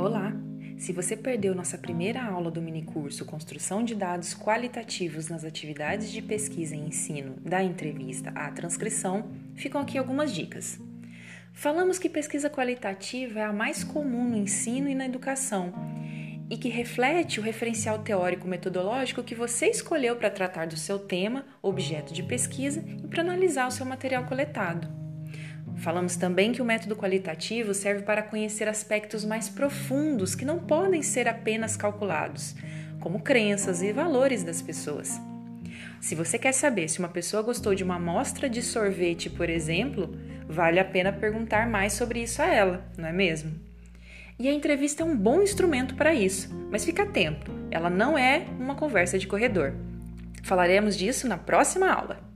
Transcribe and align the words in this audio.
Olá! 0.00 0.32
Se 0.78 0.94
você 0.94 1.14
perdeu 1.14 1.54
nossa 1.54 1.76
primeira 1.76 2.24
aula 2.24 2.50
do 2.50 2.62
minicurso 2.62 3.26
Construção 3.26 3.84
de 3.84 3.94
Dados 3.94 4.32
Qualitativos 4.32 5.28
nas 5.28 5.44
Atividades 5.44 6.10
de 6.10 6.22
Pesquisa 6.22 6.74
e 6.74 6.78
Ensino, 6.78 7.34
da 7.44 7.62
entrevista 7.62 8.30
à 8.30 8.50
transcrição, 8.50 9.30
ficam 9.54 9.78
aqui 9.78 9.98
algumas 9.98 10.32
dicas. 10.32 10.80
Falamos 11.52 11.98
que 11.98 12.08
pesquisa 12.08 12.48
qualitativa 12.48 13.40
é 13.40 13.44
a 13.44 13.52
mais 13.52 13.84
comum 13.84 14.26
no 14.30 14.38
ensino 14.38 14.88
e 14.88 14.94
na 14.94 15.04
educação 15.04 15.70
e 16.48 16.56
que 16.56 16.70
reflete 16.70 17.38
o 17.38 17.42
referencial 17.42 17.98
teórico 17.98 18.48
metodológico 18.48 19.22
que 19.22 19.34
você 19.34 19.66
escolheu 19.66 20.16
para 20.16 20.30
tratar 20.30 20.66
do 20.66 20.78
seu 20.78 20.98
tema, 20.98 21.44
objeto 21.60 22.14
de 22.14 22.22
pesquisa 22.22 22.82
e 23.04 23.06
para 23.06 23.20
analisar 23.20 23.68
o 23.68 23.70
seu 23.70 23.84
material 23.84 24.24
coletado. 24.24 24.99
Falamos 25.80 26.14
também 26.14 26.52
que 26.52 26.60
o 26.60 26.64
método 26.64 26.94
qualitativo 26.94 27.72
serve 27.72 28.02
para 28.02 28.22
conhecer 28.22 28.68
aspectos 28.68 29.24
mais 29.24 29.48
profundos 29.48 30.34
que 30.34 30.44
não 30.44 30.58
podem 30.58 31.02
ser 31.02 31.26
apenas 31.26 31.74
calculados, 31.74 32.54
como 33.00 33.22
crenças 33.22 33.82
e 33.82 33.90
valores 33.90 34.44
das 34.44 34.60
pessoas. 34.60 35.18
Se 35.98 36.14
você 36.14 36.38
quer 36.38 36.52
saber 36.52 36.88
se 36.88 36.98
uma 36.98 37.08
pessoa 37.08 37.42
gostou 37.42 37.74
de 37.74 37.82
uma 37.82 37.96
amostra 37.96 38.48
de 38.48 38.60
sorvete, 38.60 39.30
por 39.30 39.48
exemplo, 39.48 40.14
vale 40.46 40.78
a 40.78 40.84
pena 40.84 41.14
perguntar 41.14 41.66
mais 41.66 41.94
sobre 41.94 42.22
isso 42.22 42.42
a 42.42 42.46
ela, 42.46 42.84
não 42.98 43.08
é 43.08 43.12
mesmo? 43.12 43.50
E 44.38 44.48
a 44.48 44.52
entrevista 44.52 45.02
é 45.02 45.06
um 45.06 45.16
bom 45.16 45.40
instrumento 45.40 45.94
para 45.94 46.12
isso, 46.12 46.50
mas 46.70 46.84
fica 46.84 47.04
atento, 47.04 47.52
ela 47.70 47.88
não 47.88 48.18
é 48.18 48.44
uma 48.58 48.74
conversa 48.74 49.18
de 49.18 49.26
corredor. 49.26 49.72
Falaremos 50.42 50.94
disso 50.94 51.26
na 51.26 51.38
próxima 51.38 51.90
aula. 51.90 52.29